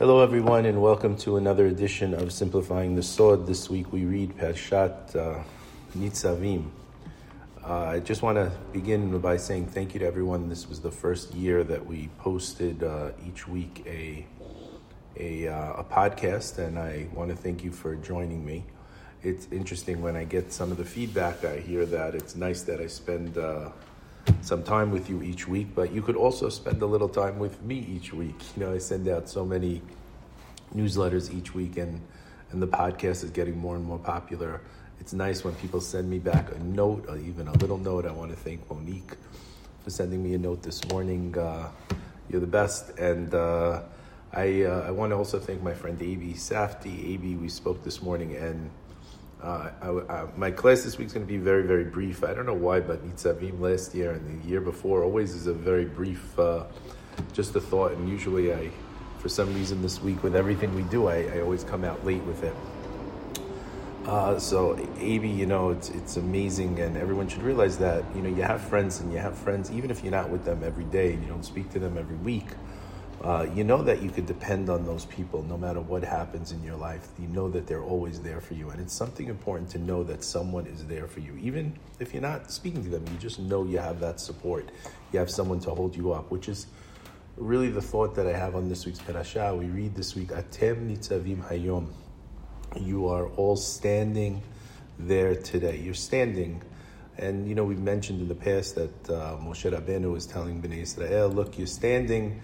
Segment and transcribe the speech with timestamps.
[0.00, 3.46] Hello, everyone, and welcome to another edition of Simplifying the Sod.
[3.46, 5.42] This week we read Parshat uh,
[5.94, 6.70] Nitzavim.
[7.62, 10.48] Uh, I just want to begin by saying thank you to everyone.
[10.48, 14.24] This was the first year that we posted uh, each week a
[15.18, 18.64] a, uh, a podcast, and I want to thank you for joining me.
[19.22, 21.44] It's interesting when I get some of the feedback.
[21.44, 23.68] I hear that it's nice that I spend uh,
[24.42, 27.62] some time with you each week, but you could also spend a little time with
[27.62, 28.34] me each week.
[28.56, 29.82] You know, I send out so many
[30.74, 32.00] newsletters each week, and
[32.52, 34.60] and the podcast is getting more and more popular.
[34.98, 38.06] It's nice when people send me back a note, or even a little note.
[38.06, 39.12] I want to thank Monique
[39.84, 41.36] for sending me a note this morning.
[41.36, 41.68] Uh,
[42.28, 43.82] you're the best, and uh,
[44.32, 47.14] I uh, I want to also thank my friend Avi Safti.
[47.14, 48.70] Avi, we spoke this morning, and
[49.42, 52.22] uh, I, I, my class this week is going to be very, very brief.
[52.24, 55.54] I don't know why, but Nitzavim last year and the year before always is a
[55.54, 56.64] very brief, uh,
[57.32, 57.92] just a thought.
[57.92, 58.70] And usually, I,
[59.18, 62.22] for some reason, this week with everything we do, I, I always come out late
[62.24, 62.54] with it.
[64.06, 68.30] Uh, so, Avi, you know, it's it's amazing, and everyone should realize that you know
[68.30, 71.12] you have friends, and you have friends even if you're not with them every day,
[71.12, 72.46] and you don't speak to them every week
[73.22, 76.62] uh, you know that you could depend on those people no matter what happens in
[76.62, 77.08] your life.
[77.18, 78.70] You know that they're always there for you.
[78.70, 81.36] And it's something important to know that someone is there for you.
[81.42, 84.70] Even if you're not speaking to them, you just know you have that support.
[85.12, 86.66] You have someone to hold you up, which is
[87.36, 89.54] really the thought that I have on this week's parasha.
[89.54, 91.88] We read this week, Atem nitzavim hayom.
[92.80, 94.40] You are all standing
[94.98, 95.76] there today.
[95.76, 96.62] You're standing.
[97.18, 100.82] And, you know, we've mentioned in the past that uh, Moshe Rabbeinu was telling Bnei
[100.82, 102.40] Israel, look, you're standing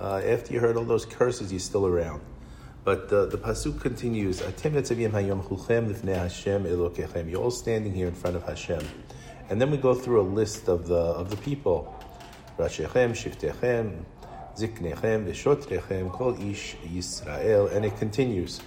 [0.00, 2.20] uh, after you heard all those curses, you're still around.
[2.84, 4.40] But uh, the pasuk continues:
[7.28, 8.88] You're all standing here in front of Hashem,
[9.50, 11.92] and then we go through a list of the of the people:
[12.58, 14.04] Rashechem, Shiftechem,
[14.56, 18.60] Ziknechem, Veshotrechem, Kol Ish Yisrael, and it continues.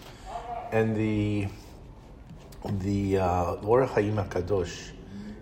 [0.73, 1.47] And the
[2.65, 4.89] the uh, Hayim Kadosh,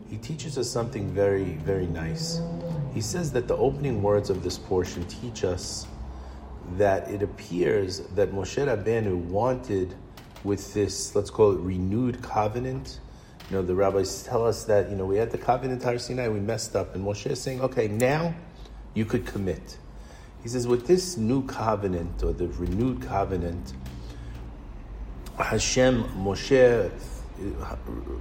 [0.07, 2.41] he teaches us something very very nice.
[2.97, 5.85] He says that the opening words of this portion teach us
[6.77, 9.93] that it appears that Moshe Rabbeinu wanted
[10.43, 12.99] with this, let's call it renewed covenant.
[13.51, 16.27] You know, the rabbis tell us that, you know, we had the covenant Har Sinai,
[16.29, 18.33] we messed up, and Moshe is saying, okay, now
[18.95, 19.77] you could commit.
[20.41, 23.73] He says, with this new covenant or the renewed covenant,
[25.37, 26.89] Hashem, Moshe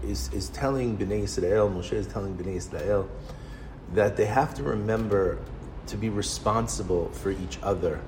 [0.05, 3.09] is, is telling Bnei Israel, Moshe is telling Bnei Israel,
[3.95, 5.39] that they have to remember
[5.87, 8.01] to be responsible for each other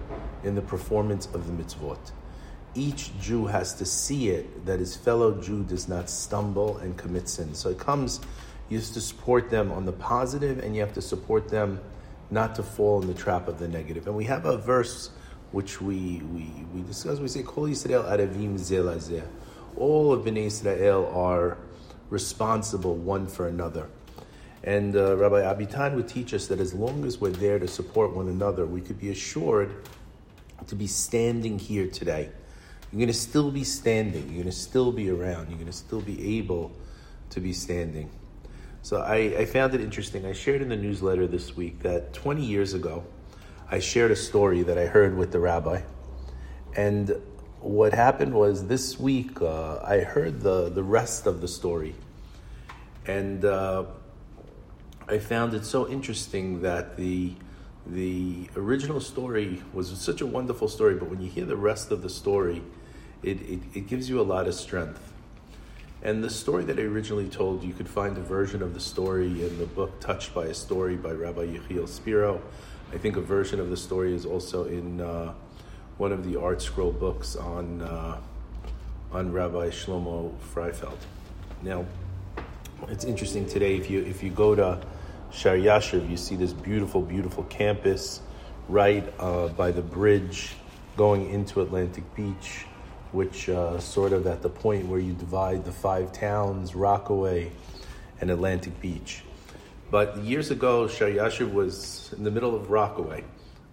[0.45, 2.13] in the performance of the mitzvot.
[2.75, 7.29] Each Jew has to see it that his fellow Jew does not stumble and commit
[7.29, 7.55] sin.
[7.55, 8.21] So it comes,
[8.69, 11.81] you have to support them on the positive and you have to support them
[12.31, 14.07] not to fall in the trap of the negative.
[14.07, 15.11] And we have a verse
[15.53, 17.21] which we, we, we discuss.
[17.21, 19.27] We say, Kol Yisrael Arevim Zelazeh.
[19.77, 21.57] All of Bnei Israel are
[22.11, 23.89] responsible one for another.
[24.65, 28.15] And uh, Rabbi Abitan would teach us that as long as we're there to support
[28.15, 29.85] one another, we could be assured
[30.67, 32.31] to be standing here today.
[32.93, 34.25] You're going to still be standing.
[34.27, 35.49] You're going to still be around.
[35.49, 36.73] You're going to still be able
[37.31, 38.11] to be standing.
[38.83, 40.25] So I, I found it interesting.
[40.25, 43.05] I shared in the newsletter this week that 20 years ago,
[43.71, 45.83] I shared a story that I heard with the rabbi.
[46.75, 47.21] And
[47.61, 51.95] what happened was this week, uh, I heard the, the rest of the story.
[53.07, 53.85] And uh,
[55.09, 57.33] I found it so interesting that the
[57.87, 62.03] the original story was such a wonderful story, but when you hear the rest of
[62.03, 62.63] the story,
[63.23, 65.13] it, it, it, gives you a lot of strength.
[66.03, 69.27] And the story that I originally told, you could find a version of the story
[69.27, 72.43] in the book Touched by a Story by Rabbi Yechiel Spiro.
[72.93, 75.33] I think a version of the story is also in uh,
[75.97, 78.21] one of the ArtScroll books on, uh,
[79.13, 80.99] on Rabbi Shlomo Freifeld.
[81.63, 81.87] Now,
[82.87, 84.81] it's interesting today, if you, if you go to
[85.33, 88.21] Sh'or Yoshuv, you see this beautiful, beautiful campus
[88.69, 90.55] right uh, by the bridge
[90.97, 92.67] going into Atlantic Beach,
[93.13, 97.51] which uh, sort of at the point where you divide the five towns, Rockaway
[98.21, 99.23] and Atlantic Beach.
[99.91, 103.25] But years ago, Sh'or Yoshuv was in the middle of Rockaway.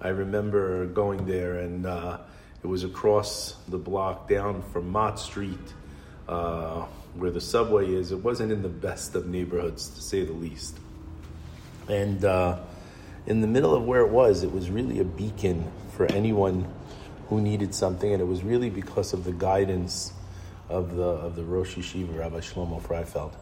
[0.01, 2.19] I remember going there, and uh,
[2.63, 5.73] it was across the block down from Mott Street,
[6.27, 8.11] uh, where the subway is.
[8.11, 10.77] It wasn't in the best of neighborhoods, to say the least.
[11.87, 12.59] And uh,
[13.25, 16.67] in the middle of where it was, it was really a beacon for anyone
[17.29, 20.13] who needed something, and it was really because of the guidance
[20.69, 23.33] of the of the Rosh Yeshiva, Rabbi Shlomo Freifeld.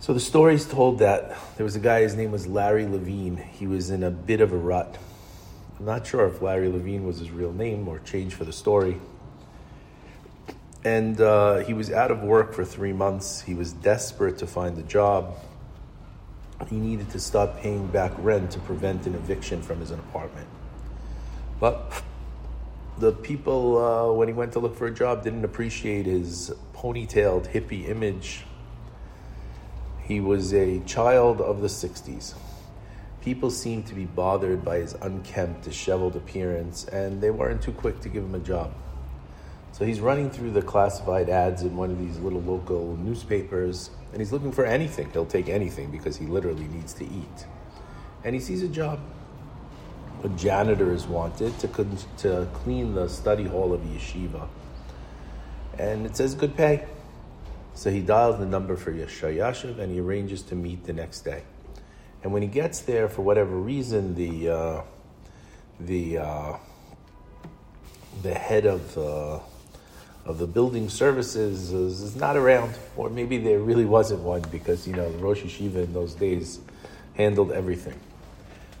[0.00, 3.36] So the story is told that there was a guy, his name was Larry Levine.
[3.36, 4.98] He was in a bit of a rut.
[5.78, 9.00] I'm not sure if Larry Levine was his real name or changed for the story.
[10.84, 13.40] And uh, he was out of work for three months.
[13.40, 15.36] He was desperate to find a job.
[16.68, 20.46] He needed to stop paying back rent to prevent an eviction from his apartment.
[21.58, 22.02] But
[22.98, 27.50] the people, uh, when he went to look for a job, didn't appreciate his ponytailed
[27.50, 28.44] hippie image.
[30.02, 32.34] He was a child of the 60s.
[33.22, 38.00] People seemed to be bothered by his unkempt, disheveled appearance, and they weren't too quick
[38.00, 38.70] to give him a job.
[39.74, 44.20] So he's running through the classified ads in one of these little local newspapers, and
[44.20, 45.10] he's looking for anything.
[45.10, 47.46] He'll take anything because he literally needs to eat.
[48.22, 49.00] And he sees a job.
[50.22, 51.66] A janitor is wanted to,
[52.18, 54.46] to clean the study hall of yeshiva.
[55.76, 56.86] And it says good pay.
[57.74, 61.22] So he dials the number for Sh'or Yoshuv and he arranges to meet the next
[61.22, 61.42] day.
[62.22, 64.82] And when he gets there, for whatever reason, the uh,
[65.80, 66.56] the uh,
[68.22, 69.40] the head of uh,
[70.26, 74.86] of the building services is, is, not around, or maybe there really wasn't one because
[74.86, 76.60] you know the Rosh Yeshiva in those days
[77.14, 77.98] handled everything.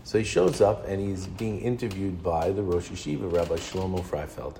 [0.04, 4.56] So he shows up and he's being interviewed by the Rosh Yeshiva, Rabbi Shlomo Freifeld,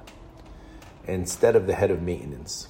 [1.06, 2.68] instead of the head of maintenance.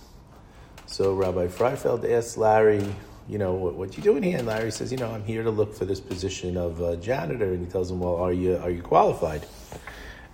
[0.87, 2.95] So Rabbi Freifeld asks Larry,
[3.29, 4.39] you know, what, what you doing here?
[4.39, 7.53] And Larry says, you know, I'm here to look for this position of uh, janitor.
[7.53, 9.47] And he tells him, well, are you are you qualified?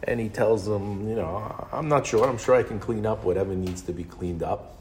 [0.04, 2.26] And he tells him, you know, I'm not sure.
[2.26, 4.78] I'm sure I can clean up whatever needs to be cleaned up.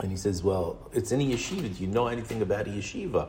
[0.00, 1.76] And he says, well, it's in a yeshiva.
[1.76, 3.28] Do you know anything about a yeshiva?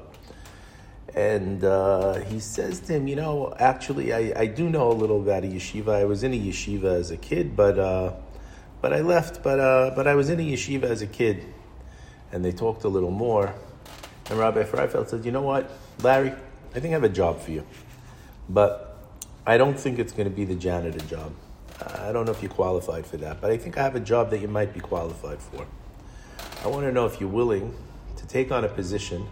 [1.14, 5.22] And uh, he says to him, you know, actually, I, I do know a little
[5.22, 5.90] about a yeshiva.
[5.90, 8.14] I was in a yeshiva as a kid, but uh,
[8.82, 9.42] but I left.
[9.42, 11.46] But uh, but I was in a yeshiva as a kid,
[12.32, 13.54] and they talked a little more.
[14.30, 15.72] And Rabbi Freifeld said, You know what,
[16.02, 16.34] Larry,
[16.76, 17.66] I think I have a job for you.
[18.50, 18.85] But
[19.48, 21.32] I don't think it's going to be the janitor job.
[21.80, 24.32] I don't know if you're qualified for that, but I think I have a job
[24.32, 25.68] that you might be qualified for.
[26.64, 27.76] I want to know if you're willing
[28.18, 29.28] to take on a position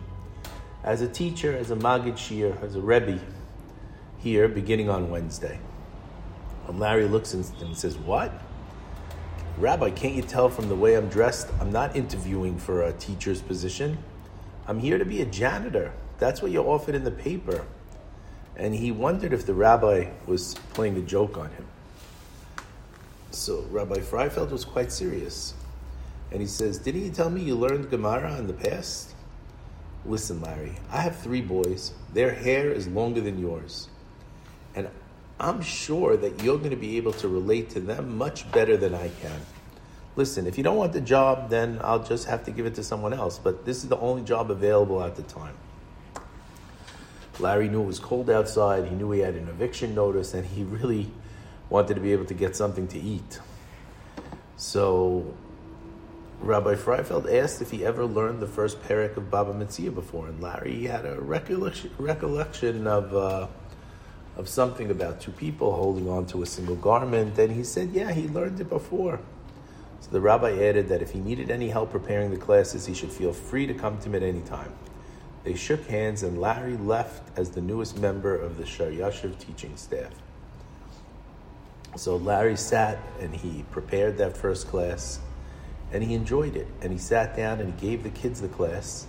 [0.84, 3.20] as a teacher, as a Magid Shiur, as a Rebbe
[4.20, 5.60] here beginning on Wednesday.
[6.68, 8.32] And Larry looks and says, What?
[9.58, 11.48] Rabbi, can't you tell from the way I'm dressed?
[11.60, 13.98] I'm not interviewing for a teacher's position.
[14.68, 15.92] I'm here to be a janitor.
[16.20, 17.66] That's what you offered in the paper.
[18.56, 21.66] And he wondered if the rabbi was playing a joke on him.
[23.32, 25.56] So Rabbi Freifeld was quite serious.
[26.32, 29.16] And he says, Didn't you tell me you learned Gemara in the past?
[30.06, 31.94] Listen, Larry, I have three boys.
[32.14, 33.88] Their hair is longer than yours.
[34.76, 34.90] And
[35.40, 38.94] I'm sure that you're going to be able to relate to them much better than
[38.94, 39.42] I can
[40.16, 42.84] listen, if you don't want the job, then I'll just have to give it to
[42.84, 43.40] someone else.
[43.40, 45.56] But this is the only job available at the time.
[47.40, 48.86] Larry knew it was cold outside.
[48.86, 51.12] He knew he had an eviction notice, and he really
[51.70, 53.40] wanted to be able to get something to eat.
[54.56, 55.34] So
[56.42, 60.42] Rabbi Freifeld asked if he ever learned the first perek of Baba Metzia before, and
[60.42, 63.48] Larry had a recollection, recollection of uh,
[64.36, 68.12] of something about two people holding on to a single garment, and he said, "Yeah,
[68.12, 69.20] he learned it before."
[70.02, 73.12] So the rabbi added that if he needed any help preparing the classes, he should
[73.12, 74.74] feel free to come to him at any time.
[75.44, 79.76] They shook hands, and Larry left as the newest member of the Sh'or Yoshuv teaching
[79.76, 80.12] staff.
[81.96, 85.20] So Larry sat and he prepared that first class,
[85.92, 86.68] and he enjoyed it.
[86.82, 89.06] And he sat down and he gave the kids the class,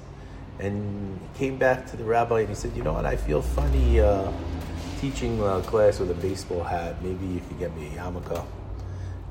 [0.58, 3.06] and he came back to the rabbi and he said, "You know what?
[3.06, 4.30] I feel funny uh,
[5.00, 7.02] teaching a class with a baseball hat.
[7.02, 8.44] Maybe you could get me a yarmulke."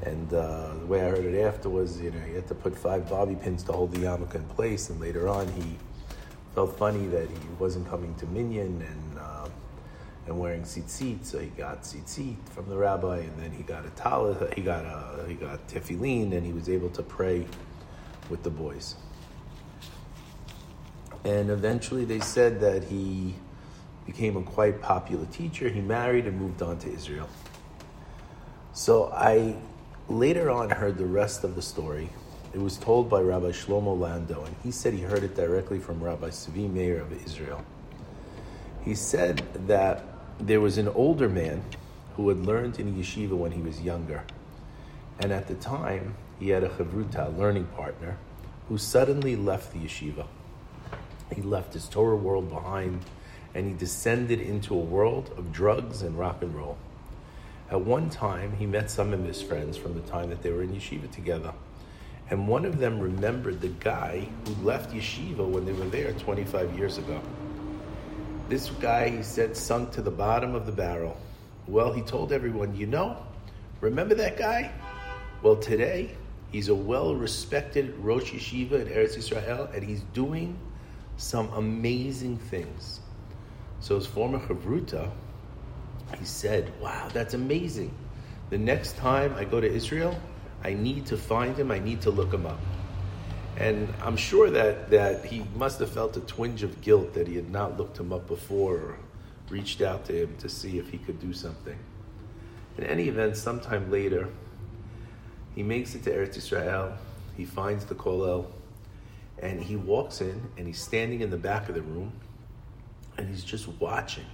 [0.04, 2.78] And uh, the way I heard it after was, you know, he had to put
[2.78, 4.90] five bobby pins to hold the yarmulke in place.
[4.90, 5.78] And later on, he
[6.54, 9.50] felt funny that he wasn't coming to minyan and uh,
[10.26, 13.90] and wearing tzitzit, so he got tzitzit from the rabbi, and then he got a
[13.90, 17.46] talit, he got a he got tefillin, and he was able to pray
[18.30, 18.96] with the boys.
[21.26, 23.36] And eventually, they said that he
[24.06, 25.70] became a quite popular teacher.
[25.70, 27.30] He married and moved on to Israel.
[28.74, 29.56] So I
[30.10, 32.10] later on heard the rest of the story.
[32.54, 36.04] It was told by Rabbi Shlomo Landau, and he said he heard it directly from
[36.04, 37.66] Rabbi Savi Meir of Israel.
[38.86, 40.04] He said that
[40.40, 41.64] there was an older man
[42.16, 44.24] who had learned in yeshiva when he was younger.
[45.20, 48.18] And at the time, he had a chavruta, learning partner,
[48.70, 50.28] who suddenly left the yeshiva.
[51.34, 53.04] He left his Torah world behind
[53.56, 56.78] and he descended into a world of drugs and rock and roll.
[57.70, 60.64] At one time, he met some of his friends from the time that they were
[60.64, 61.54] in yeshiva together.
[62.34, 66.76] And one of them remembered the guy who left yeshiva when they were there 25
[66.76, 67.22] years ago.
[68.50, 71.16] This guy, he said, sunk to the bottom of the barrel.
[71.68, 73.24] Well, he told everyone, you know,
[73.82, 74.72] remember that guy?
[75.44, 76.16] Well, today
[76.52, 80.58] he's a well-respected Rosh Yeshiva in Eretz Israel, and he's doing
[81.18, 83.02] some amazing things.
[83.80, 85.12] So his former chavruta,
[86.18, 87.94] he said, "Wow, that's amazing.
[88.50, 90.20] The next time I go to Israel,
[90.64, 91.72] I need to find him.
[91.72, 92.60] I need to look him up."
[93.58, 97.36] And I'm sure that, that he must have felt a twinge of guilt that he
[97.36, 98.98] had not looked him up before or
[99.50, 101.78] reached out to him to see if he could do something.
[102.78, 104.30] In any event, sometime later,
[105.54, 106.98] he makes it to Eretz Israel.
[107.38, 108.48] He finds the kollel,
[109.40, 112.12] and he walks in, and he's standing in the back of the room,
[113.18, 114.26] and he's just watching,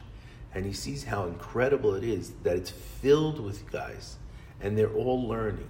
[0.54, 4.16] and he sees how incredible it is that it's filled with guys,
[4.62, 5.70] and they're all learning,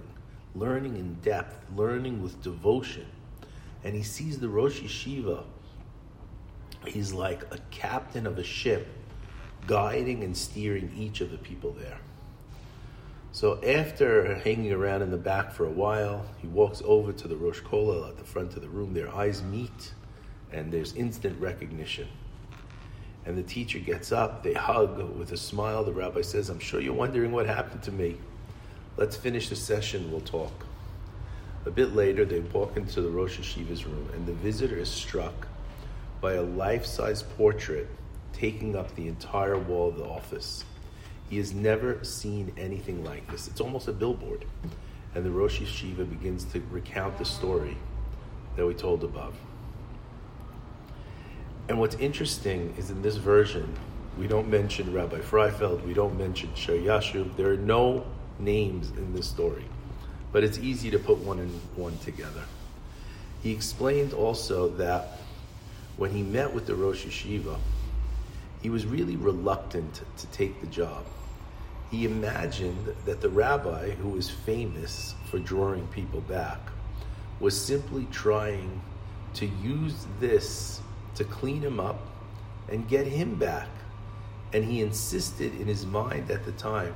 [0.54, 3.06] learning in depth, learning with devotion
[3.84, 5.44] and he sees the Rosh Yeshiva.
[6.86, 8.88] He's like a captain of a ship,
[9.66, 11.98] guiding and steering each of the people there.
[13.32, 17.36] So after hanging around in the back for a while, he walks over to the
[17.36, 18.92] Rosh Kollel at the front of the room.
[18.92, 19.94] Their eyes meet,
[20.52, 22.08] and there's instant recognition.
[23.24, 25.84] And the teacher gets up, they hug with a smile.
[25.84, 28.18] The rabbi says, I'm sure you're wondering what happened to me.
[28.96, 30.66] Let's finish the session, we'll talk.
[31.66, 35.46] A bit later, they walk into the Rosh Yeshiva's room, and the visitor is struck
[36.20, 37.88] by a life size portrait
[38.32, 40.64] taking up the entire wall of the office.
[41.28, 43.46] He has never seen anything like this.
[43.46, 44.44] It's almost a billboard.
[45.14, 47.76] And the Rosh Yeshiva begins to recount the story
[48.56, 49.36] that we told above.
[51.68, 53.72] And what's interesting is in this version,
[54.18, 57.36] we don't mention Rabbi Freifeld, we don't mention Sh'or Yoshuv.
[57.36, 58.04] There are no
[58.40, 59.64] names in this story
[60.32, 62.44] but it's easy to put one and one together.
[63.42, 65.18] He explained also that
[65.96, 67.58] when he met with the Rosh Yeshiva,
[68.62, 71.04] he was really reluctant to take the job.
[71.90, 76.60] He imagined that the rabbi, who was famous for drawing people back,
[77.40, 78.80] was simply trying
[79.34, 80.80] to use this
[81.16, 82.00] to clean him up
[82.68, 83.68] and get him back.
[84.52, 86.94] And he insisted in his mind at the time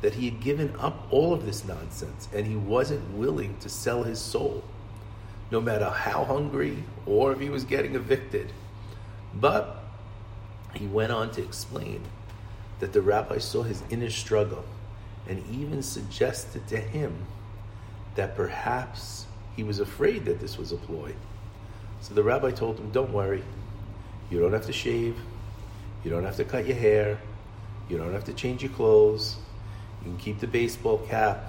[0.00, 4.02] that he had given up all of this nonsense and he wasn't willing to sell
[4.02, 4.62] his soul,
[5.50, 8.52] no matter how hungry or if he was getting evicted.
[9.34, 9.82] But
[10.74, 12.02] he went on to explain
[12.78, 14.64] that the rabbi saw his inner struggle
[15.28, 17.26] and even suggested to him
[18.14, 19.26] that perhaps
[19.56, 21.12] he was afraid that this was a ploy.
[22.00, 23.42] So the rabbi told him, Don't worry,
[24.30, 25.16] you don't have to shave,
[26.04, 27.18] you don't have to cut your hair,
[27.88, 29.36] you don't have to change your clothes
[30.00, 31.44] you can keep the baseball cap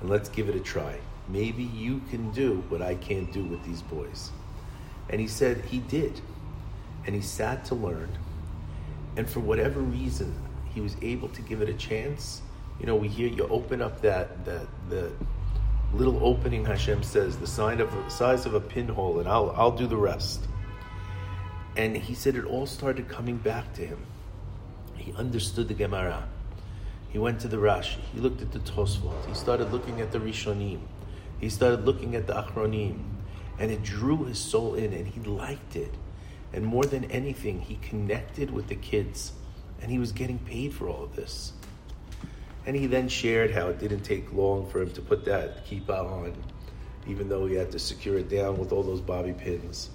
[0.00, 0.98] and let's give it a try.
[1.28, 4.30] Maybe you can do what I can't do with these boys.
[5.10, 6.20] And he said he did.
[7.06, 8.08] And he sat to learn.
[9.16, 10.34] And for whatever reason,
[10.74, 12.42] he was able to give it a chance.
[12.80, 15.10] You know, we hear you open up that that the
[15.92, 19.86] little opening Hashem says, the sign of size of a pinhole, and I'll I'll do
[19.86, 20.46] the rest.
[21.76, 23.98] And he said it all started coming back to him.
[24.96, 26.28] He understood the Gemara.
[27.08, 28.00] He went to the Rashi.
[28.12, 29.26] He looked at the Tosfot.
[29.26, 30.80] He started looking at the Rishonim.
[31.40, 33.02] He started looking at the Achronim.
[33.58, 35.94] And it drew his soul in and he liked it.
[36.52, 39.32] And more than anything, he connected with the kids.
[39.80, 41.52] And he was getting paid for all of this.
[42.66, 46.04] And he then shared how it didn't take long for him to put that kippah
[46.04, 46.34] on,
[47.06, 49.90] even though he had to secure it down with all those bobby pins.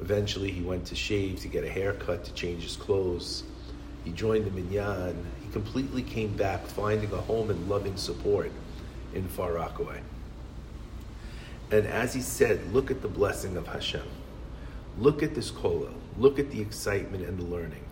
[0.00, 3.42] Eventually, he went to shave, to get a haircut, to change his clothes.
[4.04, 8.52] He joined the minyan He completely came back finding a home and loving support
[9.14, 10.00] in Far Rockaway.
[11.70, 14.06] And as he said, look at the blessing of Hashem.
[14.98, 15.94] Look at this kollel.
[16.18, 17.84] Look at the excitement and the learning.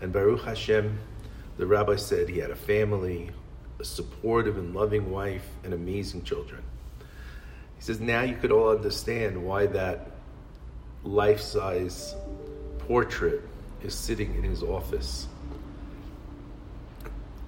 [0.00, 0.98] And Baruch Hashem,
[1.56, 3.30] the rabbi said he had a family,
[3.78, 6.62] a supportive and loving wife, and amazing children.
[7.76, 10.10] He says, now you could all understand why that
[11.04, 12.14] life size
[12.80, 13.42] portrait
[13.82, 15.28] is sitting in his office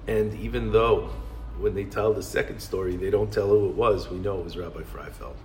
[0.07, 1.11] and even though
[1.59, 4.45] when they tell the second story, they don't tell who it was, we know it
[4.45, 5.37] was Rabbi Freifeld.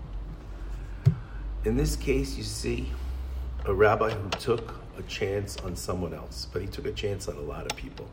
[1.65, 2.91] In this case, you see
[3.65, 7.35] a rabbi who took a chance on someone else, but he took a chance on
[7.35, 8.09] a lot of people.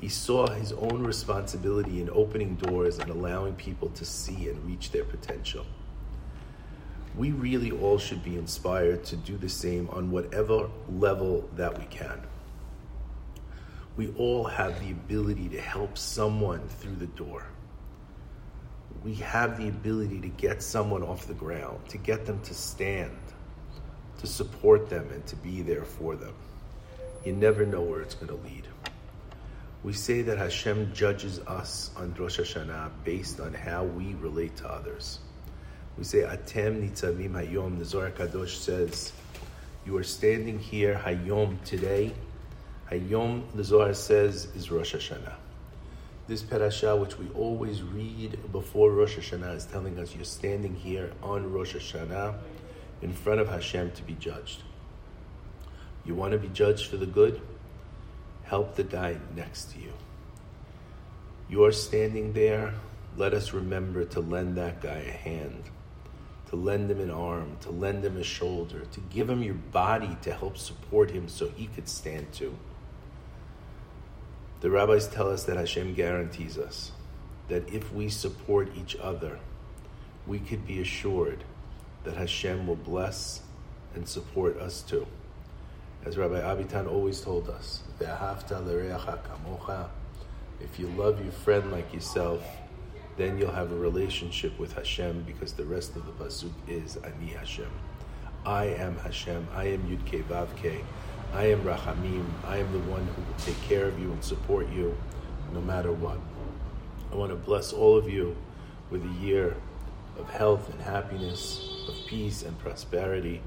[0.00, 4.92] He saw his own responsibility in opening doors and allowing people to see and reach
[4.92, 5.66] their potential.
[7.16, 11.84] We really all should be inspired to do the same on whatever level that we
[11.86, 12.22] can
[14.00, 17.44] we all have the ability to help someone through the door.
[19.04, 23.18] We have the ability to get someone off the ground, to get them to stand,
[24.20, 26.32] to support them, and to be there for them.
[27.26, 28.66] You never know where it's going to lead.
[29.84, 34.66] We say that Hashem judges us on Rosh Hashanah based on how we relate to
[34.66, 35.18] others.
[35.98, 37.78] We say, Atem nitzavim hayom.
[37.78, 39.12] The Zohar Kadosh says,
[39.84, 42.14] you are standing here hayom today.
[42.90, 45.34] Hayom, the Zohar says, is Rosh Hashanah.
[46.26, 51.12] This parasha, which we always read before Rosh Hashanah, is telling us you're standing here
[51.22, 52.34] on Rosh Hashanah
[53.02, 54.64] in front of Hashem to be judged.
[56.04, 57.40] You want to be judged for the good?
[58.42, 59.92] Help the guy next to you.
[61.48, 62.74] You're standing there.
[63.16, 65.62] Let us remember to lend that guy a hand,
[66.48, 70.16] to lend him an arm, to lend him a shoulder, to give him your body
[70.22, 72.56] to help support him so he could stand too.
[74.60, 76.92] The rabbis tell us that Hashem guarantees us
[77.48, 79.38] that if we support each other,
[80.26, 81.44] we could be assured
[82.04, 83.40] that Hashem will bless
[83.94, 85.06] and support us too.
[86.04, 87.82] As Rabbi Avitan always told us,
[90.60, 92.42] if you love your friend like yourself,
[93.16, 97.32] then you'll have a relationship with Hashem because the rest of the pasuk is Ani
[97.32, 97.70] Hashem.
[98.46, 99.46] I am Hashem.
[99.54, 100.82] I am Yud Vavke.
[101.33, 102.25] I am Rachamim.
[102.45, 104.95] I am the one who will take care of you and support you
[105.53, 106.17] no matter what.
[107.11, 108.35] I want to bless all of you
[108.89, 109.55] with a year
[110.17, 113.41] of health and happiness, of peace and prosperity.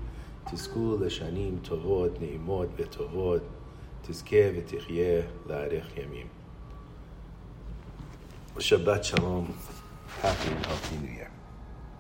[0.51, 3.43] תזכו לשנים טובות, נעימות וטובות,
[4.03, 6.27] תזכה ותחיה להאריך ימים.
[8.59, 9.55] Shabbat Shalom.
[10.21, 11.31] Happy and healthy New Year.